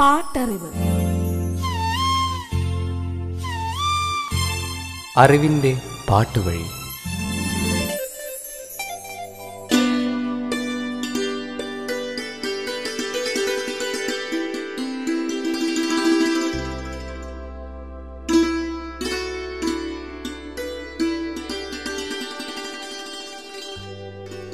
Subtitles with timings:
[0.00, 0.70] പാട്ടറിവ്.
[5.16, 6.64] അറിവിന്റെ പാട്ടുവഴി.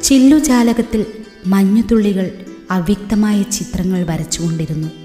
[0.02, 1.06] ചില്ലുജാലകത്തിൽ
[1.46, 5.01] മഞ്ഞുതുള്ളികൾ അവ്യക്തമായ ചിത്രങ്ങൾ വരച്ചുകൊണ്ടിരുന്നു.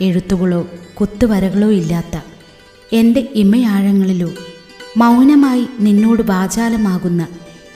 [0.00, 0.70] എഴുത്തുകളോ
[1.00, 2.20] കുത്തുവരകളോ ഇല്ലാത്ത
[2.92, 4.30] എന്റെ ഇമയാഴങ്ങളിലോ
[4.96, 7.28] മൗനമായി നിന്നോട് വാചാലമാകുന്ന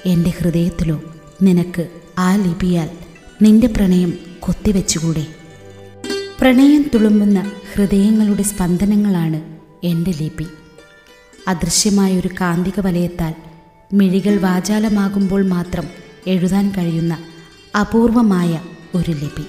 [0.07, 1.03] എന്റെ ഹൃദയത്തിലോ
[1.43, 2.89] നിനക്ക് ആ ലിപിയാൽ
[3.43, 5.27] നിന്റെ പ്രണയം കൊത്തിവെച്ചുകൂടെ?
[6.41, 10.47] പ്രണയം തുളുമ്പുന്ന ഹൃദയങ്ങളുടെ സ്പന്ദനങ്ങളാണ് എന്റെ ലിപി.
[11.49, 13.35] അദൃശ്യമായൊരു കാന്തിക വലയത്താൽ
[13.93, 15.85] മിഴികൾ വാചാലമാകുമ്പോൾ മാത്രം
[16.27, 17.19] എഴുതാൻ കഴിയുന്ന
[17.81, 18.61] അപൂർവമായ
[18.95, 19.45] ഒരു ലിപി.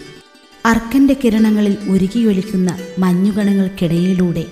[0.68, 4.46] അർക്കന്റെ കിരണങ്ങളിൽ ഉരുകിയൊലിക്കുന്ന മഞ്ഞുകണങ്ങൾക്കിടയിലൂടെ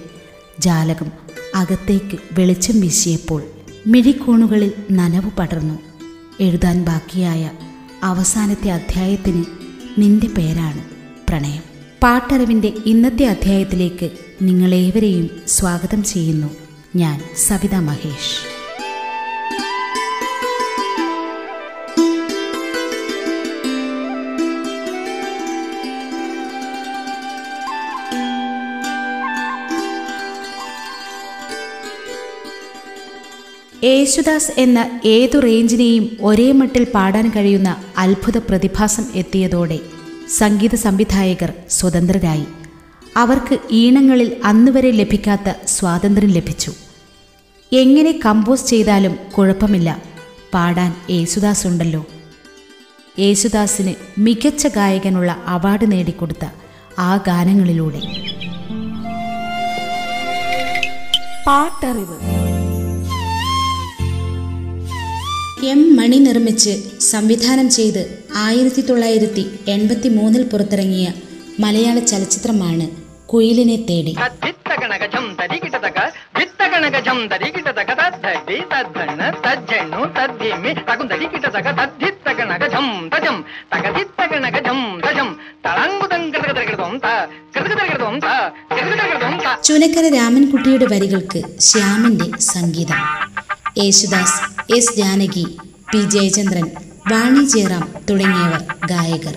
[0.59, 1.11] ജാലകം
[1.55, 3.43] അകത്തേക്ക് വെളിച്ചം വീശിയപ്പോൾ
[3.87, 5.79] മിഴിക്കോണുകളിൽ നനവ് പടർന്നു.
[6.39, 7.51] എഴുതാൻ ബാക്കിയായ
[8.03, 9.45] അവസാനത്തെ അധ്യായത്തിന്
[9.97, 10.83] നിന്റെ പേരാണ്
[11.29, 11.63] പ്രണയം.
[12.03, 14.09] പാട്ടറിവിന്റെ ഇന്നത്തെ അധ്യായത്തിലേക്ക്
[14.41, 16.47] നിങ്ങളേവരെയും സ്വാഗതം ചെയ്യുന്നു
[16.95, 18.54] ഞാൻ സവിത മഹേഷ്.
[33.85, 39.79] യേശുദാസ് എന്ന ഏതു റേഞ്ചിനെയും ഒരേ മട്ടിൽ പാടാൻ കഴിയുന്ന അത്ഭുത പ്രതിഭാസം എത്തിയതോടെ
[40.37, 42.45] സംഗീത സംവിധായകർ സ്വതന്ത്രരായി.
[43.17, 46.73] അവർക്ക് ഈണങ്ങളിൽ അന്നുവരെ ലഭിക്കാത്ത സ്വാതന്ത്ര്യം ലഭിച്ചു.
[47.73, 50.01] എങ്ങനെ കമ്പോസ് ചെയ്താലും കുഴപ്പമില്ല.
[50.53, 52.05] പാടാൻ യേശുദാസ് ഉണ്ടല്ലോ.
[53.19, 56.45] യേശുദാസിന് മികച്ച ഗായകനുള്ള അവാർഡ് നേടിക്കൊടുത്ത
[56.99, 58.01] ആ ഗാനങ്ങളിലൂടെ.
[61.47, 62.34] പാട്ടറിവ്.
[65.63, 71.13] എം മണി നിർമ്മിച്ച് സംവിധാനം ചെയ്ത് ആയിരത്തി തൊള്ളായിരത്തി എൺപത്തി മൂന്നിൽ പുറത്തിറങ്ങിയ
[71.59, 72.89] മലയാള ചലച്ചിത്രമാണ്
[73.25, 74.15] കുയിലിനെ തേടി.
[89.63, 93.24] ചുനക്കര രാമൻകുട്ടിയുടെ വരികൾക്ക് ശ്യാമിന്റെ സംഗീതം.
[93.77, 94.37] യേശുദാസ്
[94.73, 95.43] എസ് ജാനകി
[95.91, 96.67] പി ജയചന്ദ്രൻ
[97.11, 99.35] വാണി ജയറാം തുടങ്ങിയവർ ഗായകർ.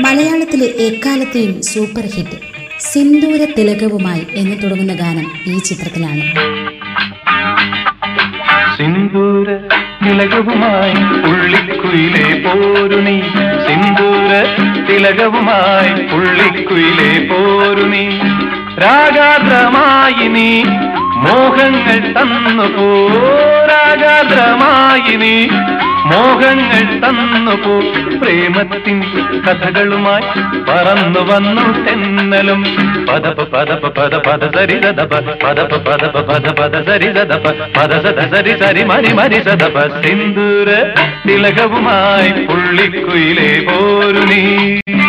[0.00, 2.38] മലയാളത്തിലെ എക്കാലത്തെയും സൂപ്പർ ഹിറ്റ്
[2.80, 6.22] സിന്ദൂര തിലകവുമായി എന്ന് തുടങ്ങുന്ന ഗാനം ഈ ചിത്രത്തിലാണ്.
[10.04, 10.94] തിലകവുമായി
[11.30, 13.16] ഉള്ളിക്കുയിലെ പോരു നീ
[13.66, 14.30] സിന്ദൂര
[14.88, 18.04] തിലകവുമായി ഉള്ളിക്കുയിലെ പോരു നീ
[18.80, 20.48] രാഗാദ്രമായി നീ
[21.24, 22.86] മോഹങ്ങൾ തന്നു പോ
[23.70, 25.34] രാഗാദ്രമായി നീ.
[26.10, 27.74] മോഹങ്ങൾ തന്നു പോ.
[28.18, 28.98] പ്രേമത്തിൻ
[29.46, 30.26] കഥകളുമായി
[30.68, 32.62] പറന്നു വന്നു തെന്നലും.
[33.08, 37.44] പദപ പദപ പദ പദ സരി സദപ പദപ പദപ പദ പദ സരി സദപ
[37.76, 40.68] പദ സദ സരി സരി മരി മരി സദപ സിന്ദൂര
[41.28, 44.99] തിലകവുമായി പുള്ളിക്കുയിലെ പോരു നീ.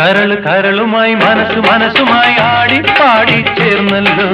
[0.00, 4.28] കരൾ കരളുമായി മനസ്സ് മനസ്സുമായി ആടി പാടി ചേർന്നല്ലോ.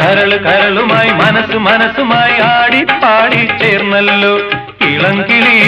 [0.00, 4.34] കരൾ കരളുമായി മനസ്സ് മനസ്സുമായി ആടി പാടി ചേർന്നല്ലോ.
[4.86, 5.58] ഇളങ്കിളി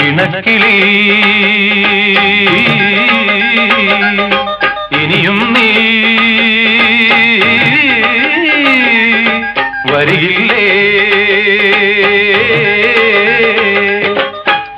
[0.00, 0.76] ഇണക്കിളി.
[5.02, 5.99] ഇനിയും നീ
[10.20, 10.64] വരികില്ലേ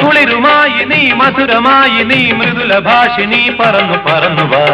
[0.05, 4.65] കുളിരുമായി നീ മധുരമായി നീ മൃദുല ഭാഷിണി പറന്നു പറന്നു വാ.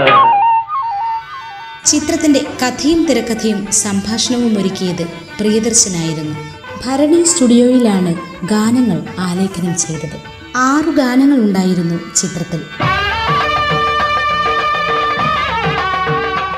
[1.86, 5.04] ചിത്രത്തിന്റെ കഥയും തിരക്കഥയും സംഭാഷണവും ഒരുക്കിയത്
[5.38, 6.34] പ്രിയദർശനായിരുന്നു.
[6.86, 8.12] ഭരണി സ്റ്റുഡിയോയിലാണ്
[8.44, 10.16] ഗാനങ്ങൾ ആലേഖനം ചെയ്തത്.
[10.56, 12.60] ആറു ഗാനങ്ങൾ ഉണ്ടായിരുന്നു ചിത്രത്തിൽ.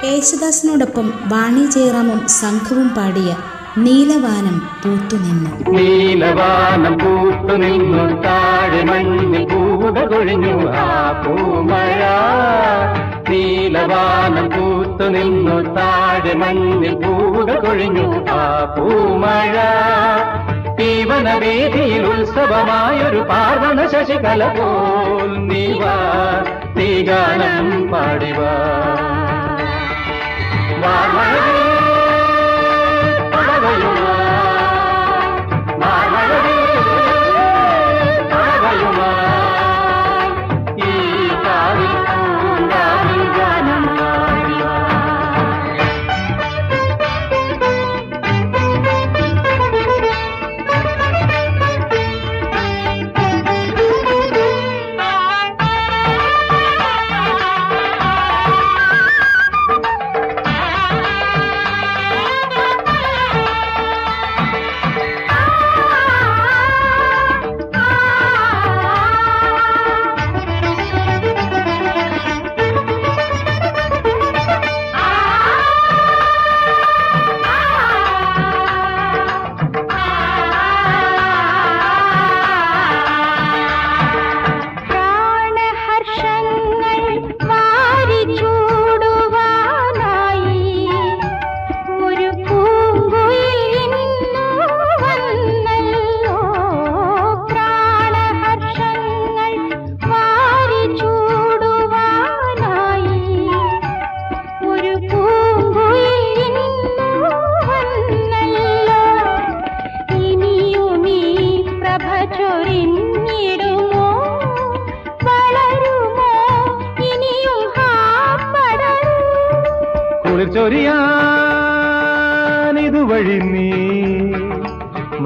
[0.04, 3.30] യേശുദാസിനോടൊപ്പം വാണി ജയറാമും സംഘവും പാടിയ
[3.78, 5.70] നീലവാനം പൂത്തുനിന്നു.
[5.70, 8.22] നീലവാനം പൂത്തുനിന്നു.
[8.22, 10.70] താഴെ മഞ്ഞിൽ പൂവുകൾ കൊഴിഞ്ഞു.
[10.70, 12.00] ആ പൂമഴ
[13.30, 15.74] നീലവാനം പൂത്തുനിന്നു.
[15.74, 18.30] താഴെ മഞ്ഞിൽ പൂവുകൾ കൊഴിഞ്ഞു.
[18.30, 19.54] ആ പൂമഴ
[20.80, 25.96] ജീവനവേദിയിൽ ഉത്സവമായൊരു പാർവണ ശശികല പോൽ നീവാ
[26.76, 28.50] നീ ഗാനം പാടിവാ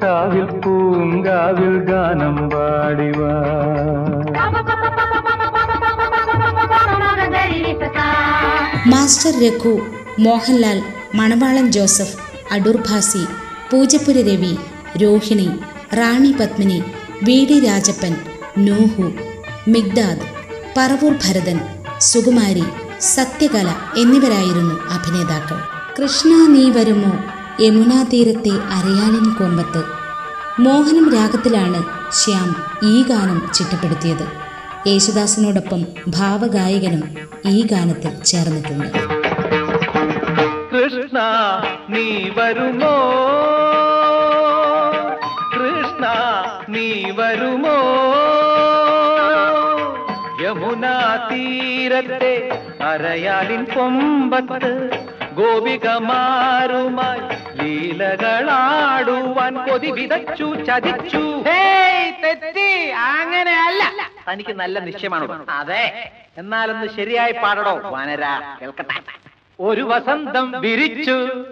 [0.01, 3.19] കാവിൽ പൂങ്കാവിൽ ഗാനം പാടിവ.
[8.91, 9.73] Master Raghu
[10.19, 10.79] Mohanlal
[11.15, 12.17] Manavalan Joseph
[12.51, 13.23] Adoor Bhasi
[13.71, 14.53] Poojappura Ravi
[15.01, 15.49] Rohini
[15.95, 16.79] Rani Padmini
[17.23, 18.13] V D Rajappan
[18.65, 19.07] Noohu
[19.67, 20.27] Migdad
[20.77, 21.57] Paravoor Bharathan
[22.03, 22.67] Sukumari
[23.01, 25.57] Sathyakala എന്നിവരായിരുന്നു അഭിനേതാക്കൾ.
[26.01, 27.11] കൃഷ്ണ നീ വരുമോ?
[27.61, 29.83] യമുനാ തീരത്തെ അരയാലിൻ കൊമ്പത്ത്.
[30.59, 34.27] മോഹനം രാഗത്തിലാണ് ശ്യാം ഈ ഗാനം ചിട്ടപ്പെടുത്തിയത്.
[34.87, 37.17] യേശുദാസിനോടൊപ്പം ഭാവഗായകനും
[37.47, 38.87] ഈ ഗാനത്തിൽ ചേർന്നിട്ടുണ്ട്.
[40.75, 41.19] കൃഷ്ണ
[41.89, 42.95] നീ വരുമോ?
[45.53, 46.07] കൃഷ്ണ
[46.69, 47.77] നീ വരുമോ?
[50.43, 54.89] യമുനാ തീരത്തെ അരയാലിൻ കൊമ്പത്ത്
[55.33, 61.43] ഗോപികമാരുമായി ലീലകളാടുവാൻ കൊതി വിതച്ചു ചതിച്ചു.
[62.23, 62.89] തെറ്റി.
[62.89, 64.09] അങ്ങനെയല്ല.
[64.31, 65.45] തനിക്ക് നല്ല നിശ്ചയമാണ്?
[65.49, 66.11] അതെ.
[66.37, 68.25] എന്നാലൊന്ന് ശരിയായി പാടടോ വാനര.
[68.61, 69.01] കേൾക്കട്ടെ.
[69.59, 71.45] ഒരു വസന്തം വിരിച്ചു.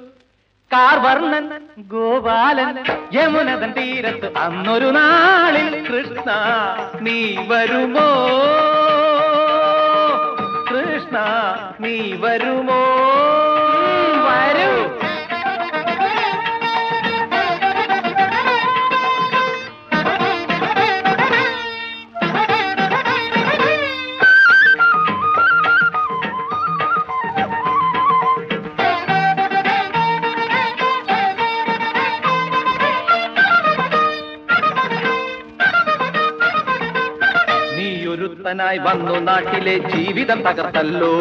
[0.74, 6.32] കാർവർണൻ ഗോപാലൻ യമുനതൻ തീരത്ത് അന്നൊരു നാളിൽ കൃഷ്ണ
[7.02, 8.10] നീ വരുമോ?
[11.10, 11.20] കൃഷ്ണ
[11.82, 11.96] നീ
[38.50, 41.14] നീയൊരുത്തനായി വന്നു നാട്ടിലെ ജീവിതം തകർത്തല്ലോ.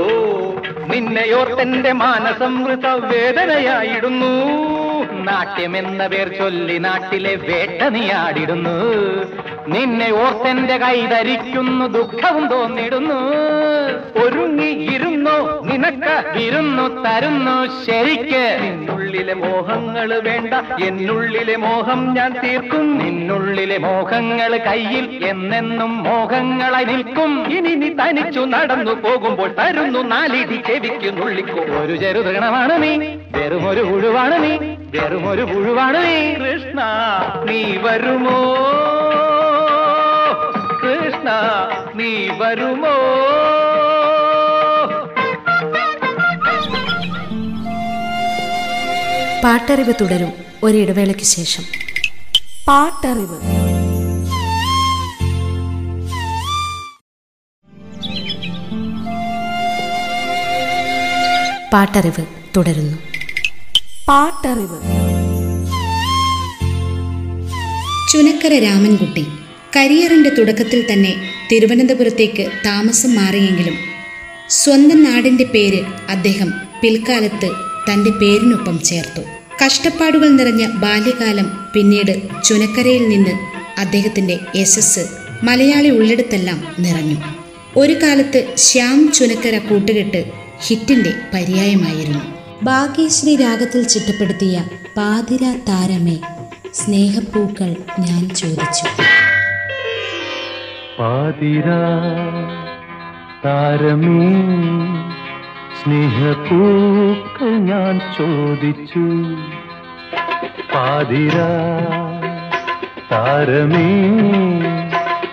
[0.93, 4.33] നിന്നെയോർത്തെന്റെ മാനസമൃത വേദനയായിടുന്നു.
[5.23, 7.81] നാട്യമെന്ന പേർ ചൊല്ലി നാട്ടിലെ വേട്ട
[9.73, 13.19] നിന്നെ ഓർത്തെന്റെ കൈ ധരിക്കുന്നു ദുഃഖവും തോന്നിടുന്നു.
[14.23, 15.35] ഒരുങ്ങി ഇരുന്നു
[15.69, 17.55] നിനക്ക് വിരുന്നു തരുന്നു.
[17.87, 22.99] ശരിക്ക് നിന്നുള്ളിലെ മോഹങ്ങൾ വേണ്ട എന്നുള്ളിലെ മോഹം ഞാൻ തീർക്കും.
[22.99, 27.33] നിന്നുള്ളിലെ മോഹങ്ങൾ കയ്യിൽ എന്നെന്നും മോഹങ്ങളായി നിൽക്കും.
[27.57, 31.63] ഇനി നീ തനിച്ചു നടന്നു പോകുമ്പോൾ തരുന്നു നാലിടി ചെവിക്ക് നുള്ളിക്കോ.
[31.83, 32.93] ഒരു ചെറുതൃണമാണ് നീ
[33.37, 34.55] വെറുമൊരു പുഴുവാണ് നീ
[34.95, 36.19] വെറുമൊരു പുഴുവാണ് നീ.
[36.35, 36.81] കൃഷ്ണ
[37.45, 38.39] നീ വരുമോ?
[41.95, 42.89] നീ വരുമോ?
[49.45, 50.33] പാട്ടറിവ് തുടരും
[50.63, 51.65] ഒരിടവേളയ്ക്ക് ശേഷം.
[52.69, 53.41] പാട്ടറിവ്.
[61.73, 62.99] പാട്ടറിവ് തുടരുന്നു.
[64.09, 64.83] പാട്ടറിവ്.
[68.13, 69.38] ചുനക്കര രാമൻകുട്ടി.
[69.77, 73.77] കരിയറിന്റെ തുടക്കത്തിൽ തന്നെ തിരുവനന്തപുരത്തേക്ക് താമസം മാറിയെങ്കിലും
[74.49, 77.51] സ്വന്തം നാടിന്റെ പേര് അദ്ദേഹം പിൽക്കാലത്ത്
[77.91, 79.23] തന്റെ പേരിനൊപ്പം ചേർത്തു.
[79.65, 83.31] കഷ്ടപ്പാടുകൾ നിറഞ്ഞ ബാല്യകാലം പിന്നീട് ചുനക്കരയിൽ നിന്ന്
[83.79, 85.07] അദ്ദേഹത്തിന്റെ യശസ്
[85.43, 87.17] മലയാളി ഉള്ളിടത്തെല്ലാം നിറഞ്ഞു.
[87.77, 90.25] ഒരു കാലത്ത് ശ്യാം ചുനക്കര കൂട്ടുകെട്ട്
[90.67, 92.21] ഹിറ്റിന്റെ പര്യായമായിരുന്നു.
[92.63, 94.65] ഭാഗ്യശ്രീ രാഗത്തിൽ ചിട്ടപ്പെടുത്തിയ
[94.97, 96.19] പാതിര താരമേ
[96.75, 98.87] സ്നേഹപ്പൂക്കൾ ഞാൻ ചോദിച്ചു.
[100.99, 101.83] പാതിരാ
[103.45, 104.23] താരമേ
[105.79, 109.05] സ്നേഹപ്പൂക്കൾ ഞാൻ ചോദിച്ചു.
[110.75, 111.51] പാതിരാ
[113.13, 113.89] താരമേ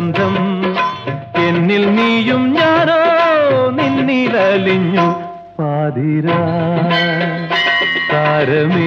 [0.00, 0.36] സുഗന്ധം
[1.46, 3.00] എന്നിൽ നീയും ഞാനോ
[3.70, 5.06] നിന്നിലലിഞ്ഞു
[5.58, 6.38] പാതിരാ.
[8.12, 8.86] താരമേ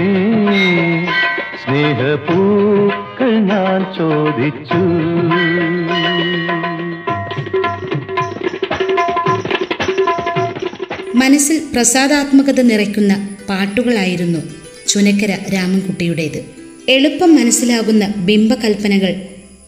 [1.63, 4.81] സ്നേഹപൂക്കൾ ഞാൻ ചോദിച്ചു.
[11.17, 14.39] മനസ്സിൽ പ്രസാദാത്മകത നിറയ്ക്കുന്ന പാട്ടുകളായിരുന്നു
[14.87, 16.45] ചുനക്കര രാമൻകുട്ടിയുടേത്.
[16.89, 19.13] എളുപ്പം മനസ്സിലാകുന്ന ബിംബകൽപ്പനകൾ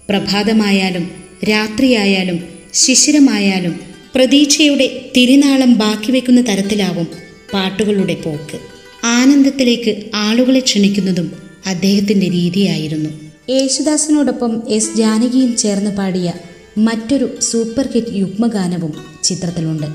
[0.10, 2.40] പ്രഭാതമായാലും രാത്രിയായാലും
[2.74, 3.80] ശിശിരമായാലും
[4.16, 7.08] പ്രതീക്ഷയുടെ തിരിനാളം ബാക്കി വെക്കുന്ന തരത്തിലാവും
[7.54, 8.60] പാട്ടുകളുടെ പോക്ക്.
[9.06, 11.32] ആനന്ദത്തിലേക്ക് ആളുകളെ ക്ഷണിക്കുന്നതും
[11.68, 13.10] അദ്ദേഹത്തിന്റെ രീതിയായിരുന്നു.
[13.50, 16.34] യേശുദാസിനോടൊപ്പം എസ് ജാനകിയും ചേർന്ന് പാടിയ
[16.78, 19.86] മറ്റൊരു സൂപ്പർ ഹിറ്റ് യുഗ്മഗാനവും ചിത്രത്തിലുണ്ട്.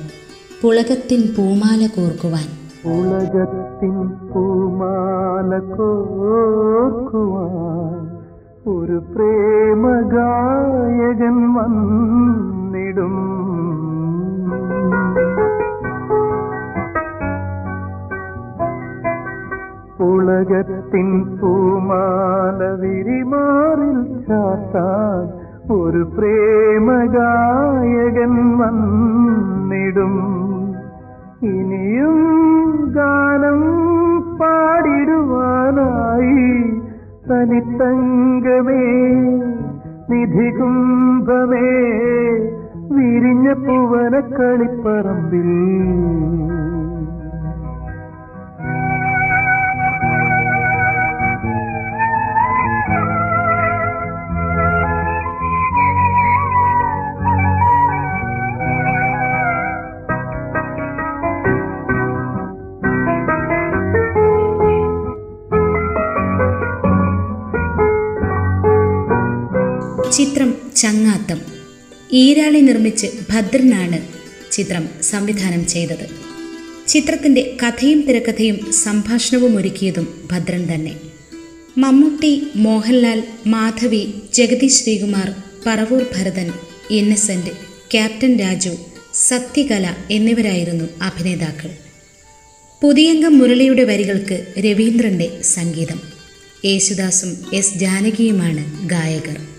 [0.62, 2.48] പുളകത്തിൻ പൂമാല കോർക്കുവാൻ.
[2.84, 8.09] പുളകത്തിൻ പൂമാല കോർക്കുവാൻ.
[8.70, 13.14] ഒരു പ്രേമഗായകൻ വന്നിടും.
[19.98, 25.40] പുളകത്തിൻ പൂമാല വിരിമാറിൽ ചാത്താൻ
[25.72, 30.14] ഒരു പ്രേമഗായകൻ വന്നിടും.
[31.42, 32.18] ഇനിയും
[32.96, 33.60] ഗാനം
[34.38, 36.79] പാടിടുവാനായി
[37.30, 38.84] തനിത്തങ്കമേ
[40.10, 41.68] നിധികുംഭമേ
[42.90, 45.50] വിരിഞ്ഞ പൂവന കളിപ്പറമ്പിൽ
[70.80, 71.40] ചങ്ങാത്തം.
[72.12, 74.08] ഈരാളി നിർമ്മിച്ച് ഭദ്രനാണ്
[74.52, 76.06] ചിത്രം സംവിധാനം ചെയ്തത്.
[76.88, 80.94] ചിത്രത്തിന്റെ കഥയും തിരക്കഥയും സംഭാഷണവും ഒരുക്കിയതും ഭദ്രൻ തന്നെ.
[81.78, 85.34] മമ്മൂട്ടി മോഹൻലാൽ മാധവി ജഗതി ശ്രീകുമാർ
[85.66, 86.52] പറവൂർ ഭരതൻ
[86.90, 87.50] ഇന്നസെന്റ്
[87.90, 88.70] ക്യാപ്റ്റൻ രാജു
[89.14, 91.70] സത്യകല എന്നിവരായിരുന്നു അഭിനേതാക്കൾ.
[92.82, 96.00] പുതിയംഗം മുരളിയുടെ വരികൾക്ക് രവീന്ദ്രന്റെ സംഗീതം.
[96.64, 99.49] യേശുദാസും എസ് ജാനകിയുമാണ് ഗായകർ.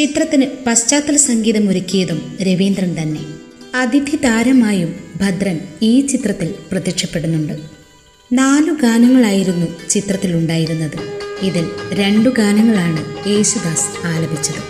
[0.00, 3.20] ചിത്രത്തിന് പശ്ചാത്തല സംഗീതം ഒരുക്കിയതും രവീന്ദ്രൻ തന്നെ.
[3.74, 7.52] അതിഥി താരമായും ഭദ്രൻ ഈ ചിത്രത്തിൽ പ്രത്യക്ഷപ്പെടുന്നുണ്ട്.
[8.32, 10.98] നാലു ഗാനങ്ങളായിരുന്നു ചിത്രത്തിലുണ്ടായിരുന്നത്
[11.42, 14.62] ഇതിൽ രണ്ടു ഗാനങ്ങളാണ് യേശുദാസ് ആലപിച്ചത്.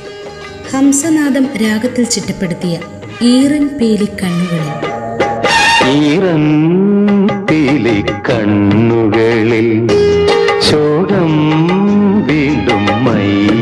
[0.73, 2.81] ഹംസനാദം രാഗത്തിൽ ചിട്ടപ്പെടുത്തിയ
[3.23, 4.71] ഈറൻ പേലി കണ്ണുകളിൽ
[6.07, 9.69] ഈറന്തിലി കണ്ണുകളിൽ
[10.71, 11.33] ശോകം
[12.27, 13.60] വീണ്ടും മയ്യെഴുതി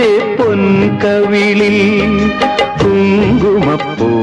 [0.00, 1.78] നിന്റെ പൊൻകവിളിൽ
[2.80, 4.19] കുങ്കുമപ്പൂവിടത്തി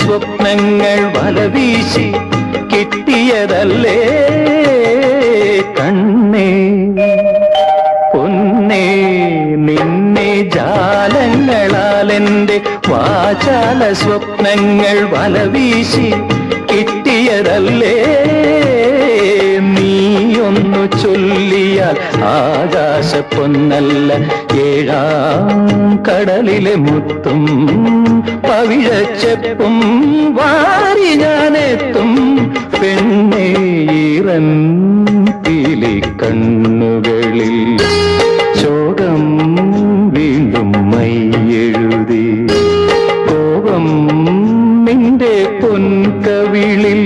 [0.00, 2.06] സ്വപ്നങ്ങൾ വലവീശി
[2.72, 3.98] കിട്ടിയതല്ലേ?
[5.78, 6.48] കണ്ണേ
[8.12, 8.84] പൊന്നേ
[9.66, 12.56] നിന്നെ ജാലങ്ങളാൽ എന്റെ
[12.88, 16.08] വാചാല സ്വപ്നങ്ങൾ വലവീശി
[16.72, 17.96] കിട്ടിയതല്ലേ?
[22.30, 24.10] ആകാശ പൊന്നല്ല
[24.64, 25.48] ഏഴാം
[26.08, 27.42] കടലിലെ മുത്തും
[28.46, 29.76] പവിഴച്ചെപ്പും
[30.38, 32.10] വാരി ഞാനെത്തും
[32.80, 33.46] പെണ്ണേ
[34.00, 34.48] ഈറൻ
[35.44, 37.56] പീലി കണ്ണുകളിൽ
[38.60, 39.22] ശോകം
[40.16, 42.24] വീണ്ടും മൈയെഴുതി
[43.28, 43.86] കോപം
[44.86, 47.02] നിന്റെ പൊൻകവിളിൽ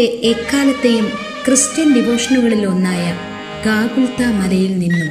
[0.00, 1.06] മലയാളത്തിലെ എക്കാലത്തെയും
[1.46, 3.04] ക്രിസ്ത്യൻ ഡിവോഷനുകളിൽ ഒന്നായ
[3.66, 5.10] ഗാഗുൽത്ത മലയിൽ നിന്നും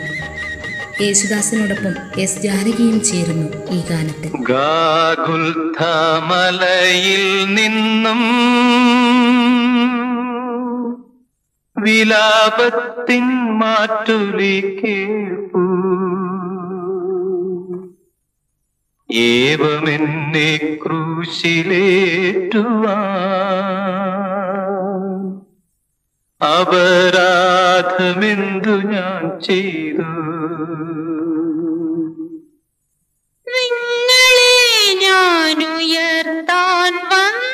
[1.02, 4.32] യേശുദാസിനോടൊപ്പം എസ് ജാനകിയും ചേരുന്നു ഈ ഗാനത്തിൽ.
[4.50, 5.56] ഗാഗുൽഥമലയിൽ
[7.56, 8.22] നിന്നും
[11.78, 13.28] വിലാപത്തിൻ
[13.62, 15.66] മാറ്റുലി കേൾപ്പൂ.
[19.10, 20.50] ഏവമെന്നെ
[20.84, 21.68] ക്രൂശിലേറ്റുവാൻ
[27.40, 28.32] അപരാധമെന്തു
[28.92, 30.08] ഞാൻ ചെയ്തു?
[33.48, 34.26] നിങ്ങളെ
[35.04, 37.49] ഞാൻ ഉയർത്താൻ വന്നു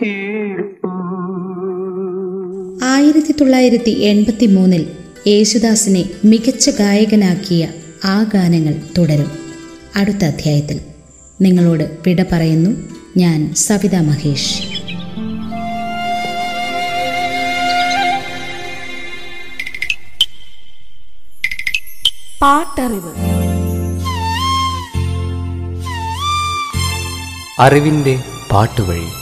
[0.00, 0.90] കേൾപ്പൂ
[2.84, 4.86] ആയിരത്തി തൊള്ളായിരത്തി എൺപത്തി മൂന്നിൽ
[5.26, 7.68] യേശുദാസിനെ മികച്ച ഗായകനാക്കിയ
[8.04, 9.30] ആ ഗാനങ്ങൾ തുടരും.
[9.96, 10.80] അടുത്ത അധ്യായത്തിൽ
[11.40, 12.70] നിങ്ങളോട് വിട പറയുന്നു
[13.16, 14.62] ഞാൻ സവിത മഹേഷ്.
[22.42, 23.39] പാട്ടറിവ്.
[27.60, 29.19] അറിവിന്റെ പാട്ടുവഴി.